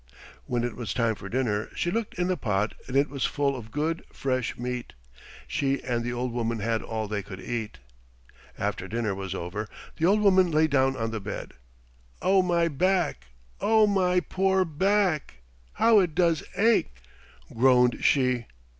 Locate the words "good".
3.69-4.03